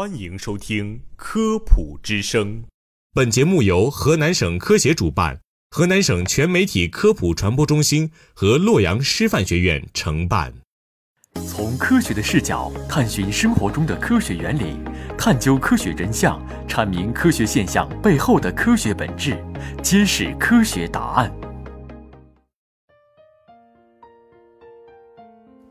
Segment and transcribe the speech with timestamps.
[0.00, 2.62] 欢迎收听《科普之声》。
[3.12, 5.38] 本节目由河南省科协主办，
[5.70, 10.54] 河南省全媒体科普传播中心和洛阳师范学院承办。
[11.46, 14.78] 从科学的视角探寻生活中的科学原理，
[15.18, 19.36] 探究科学真相，阐明科学现象背后的科学本质，
[19.82, 21.30] 揭示科学答案。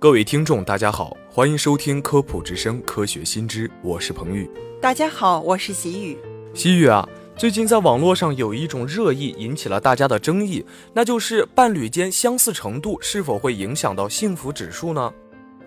[0.02, 4.50] 各位听众，大家好，欢迎收听《科普之声·科学新知》，我是彭宇。
[4.80, 6.18] 大家好，我是喜雨。
[6.54, 7.06] 喜雨啊，
[7.36, 15.14] 最近在网络上有一种热议引起了大家的争议，那就是伴侣间相似程度是否会影响到幸福指数呢？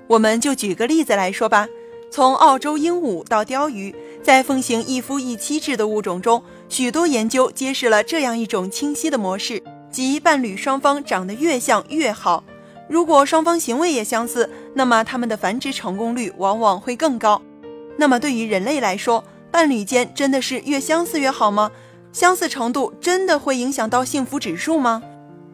[0.07, 1.69] 我们就举个例子来说吧，
[2.10, 12.43] 从澳洲鹦鹉到鲷鱼，在奉行一夫一妻制的物种中，许多研究揭示了这样一种清晰的模式，即伴侣双方长得越像越好。
[12.92, 17.41] 如果双方行为也相似，那么他们的繁殖成功率往往会更高。
[17.96, 21.70] 那么对于人类来说，伴侣间真的是越相似越好吗？
[22.12, 25.02] 相似程度真的会影响到幸福指数吗？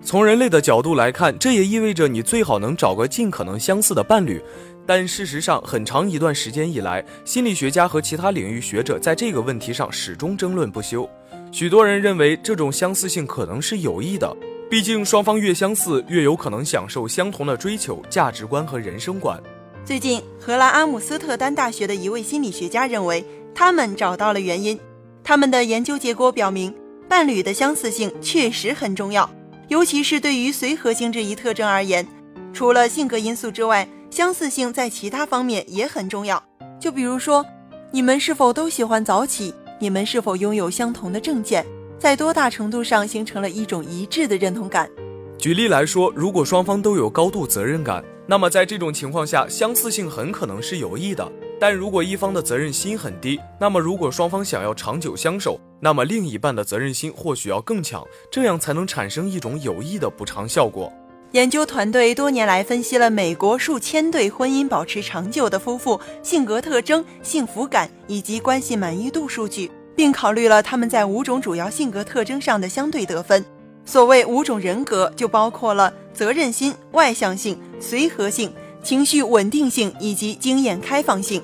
[0.02, 4.42] 从人类的角度来看，这也意味着你最好能找个尽可能相似的伴侣。
[4.84, 11.08] 但事实上，很长一段时间以来，心理学家和其他领域学者在这个问题上始终争论不休。
[11.52, 14.36] 许多人认为这种相似性可能是有益的。
[14.70, 19.42] 毕竟，双方越相似，越有可能享受相同的追求、价值观和人生观。
[19.82, 23.24] 最近，荷兰阿姆斯特丹大学的一位心理学家认为，
[23.54, 24.78] 他们找到了原因。
[25.24, 26.74] 他们的研究结果表明，
[27.08, 29.30] 伴侣的相似性确实很重要，
[29.68, 32.06] 尤其是对于随和性这一特征而言。
[32.52, 36.42] 除了性格因素之外，相似性在其他方面也很重要。
[36.78, 37.42] 就比如说，
[37.90, 39.54] 你们是否都喜欢早起？
[39.78, 41.64] 你们是否拥有相同的证件？
[41.98, 44.88] 在多大程度上形成了一种一致的认同感？
[45.36, 51.30] 举例来说，如果双方都有高度责任感，那么在这种情况下，相似性很可能是有益的。
[51.60, 60.92] 但如果一方的责任心很低，那么如果双方想要长久相守，那么另一半的责任心或许要更强，这样才能产生一种有益的补偿效果。
[61.32, 69.70] 研究团队多年来分析了美国数千对婚姻保持长久的夫妇性格特征、幸福感以及关系满意度数据。
[69.98, 73.44] 并考虑了他们在五种主要性格特征上的相对得分。
[73.84, 81.42] 所谓五种人格，就包括了责任心、外向性、随和性、情绪稳定性以及经验开放性。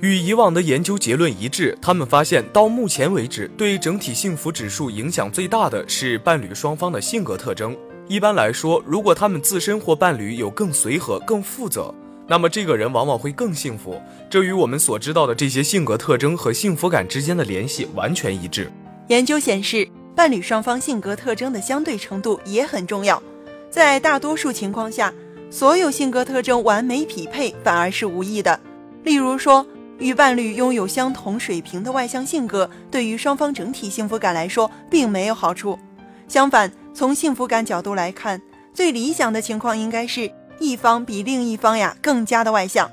[0.00, 7.74] 与以往的研究结论一致，他们发现到目前为止，对整体幸福指数影响最大的是伴侣双方的性格特征。
[8.06, 11.94] 一般来说，如果他们自身或伴侣有更随和、更负责。
[12.26, 18.70] 那么这个人往往会更幸福，这与我们所知道的这些性格特征和幸福感之间的联系完全一致。
[19.08, 19.86] 研究显示，
[20.16, 23.22] 伴侣双方性格特征的相对程度也很重要。
[23.70, 25.12] 在大多数情况下，
[25.50, 28.58] 所有性格特征完美匹配反而是无益的。
[29.02, 29.66] 例如说，
[29.98, 35.78] 与伴侣拥有相同水平的外向性格，对于双方整体幸福感来说并没有好处。
[36.26, 38.40] 相反，从幸福感角度来看，
[38.72, 40.30] 最理想的情况应该是。
[40.58, 42.90] 一方比另一方呀更加的外向，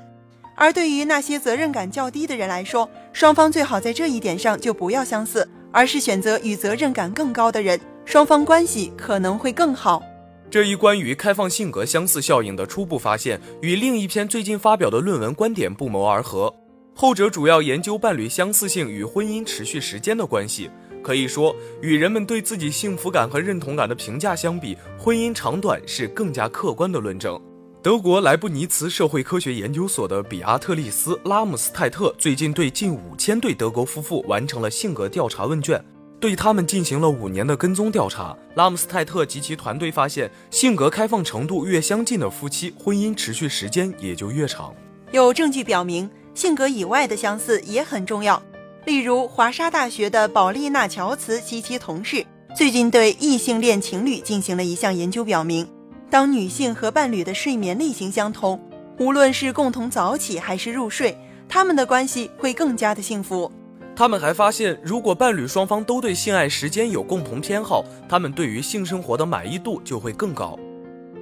[0.56, 10.02] 而对于那些责任感较低的人来说，双方最好在这一点上就不要相似，而是选择与责任感更高的人，双方关系可能会更好。
[10.50, 16.54] 这一关于开放性格相似效应的初步发现，与另一篇最近发表的论文观点不谋而合，
[16.94, 20.70] 后者主要研究伴侣相似性与婚姻持续时间的关系。
[21.02, 27.40] 可以说，与人们对自己幸福感和认同感的评价相比，婚姻长短是更加客观的论证。
[27.82, 35.84] 德国莱布尼茨社会科学研究所的比阿特丽斯·拉姆斯泰特最近对近五千对德国夫妇完成了性格调查问卷，
[36.20, 38.38] 对他们进行了五年的跟踪调查。
[38.54, 44.72] 拉姆斯泰特及其团队发现，性格开放程度越相近的夫妻，婚姻持续时间也就越长。
[45.10, 48.40] 有证据表明，性格以外的相似也很重要。
[48.86, 52.24] 例如，华沙大学的保利娜·乔茨及其同事
[52.56, 55.66] 最近对异性恋情侣进行了一项研究，表明。
[56.12, 58.60] 当女性和伴侣的睡眠类型相同，
[58.98, 61.16] 无论是共同早起还是入睡，
[61.48, 63.50] 他们的关系会更加的幸福。
[63.96, 70.54] 他们还发现，如果伴侣双方都对性爱时间有共同偏好，他们对于性生活的满意度就会更高。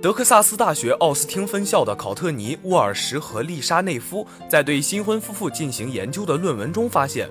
[0.03, 7.31] 德克萨斯大学奥斯汀分校的考特尼·沃尔什和丽莎内夫在对新婚夫妇进行研究的论文中发现。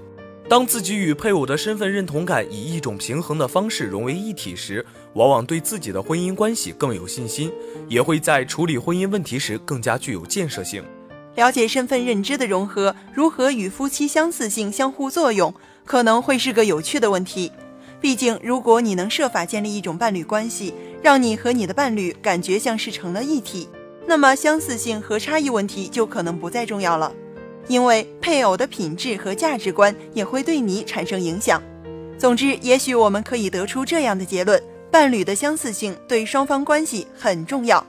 [0.50, 7.51] 当自己与配偶的身份认同感以一种平衡的方式融为一体时，往往对自己的婚姻关系更有信心，
[7.88, 10.84] 也会在处理婚姻问题时更加具有建设性。
[11.36, 15.54] 了解身份认知的融合如何与夫妻相似性相互作用，
[15.86, 17.52] 可能会是个有趣的问题。
[18.02, 20.74] 毕竟，如果你能设法建立一种伴侣关系，
[21.04, 23.69] 让你和你的伴侣感觉像是成了一体，
[24.07, 27.13] 那么相似性和差异问题就可能不再重要了。
[27.67, 31.61] 因为配偶的品质和价值观也会对你产生影响。
[32.17, 34.61] 总之，也许我们可以得出这样的结论：
[34.91, 37.85] 伴侣的相似性对双方关系很重要。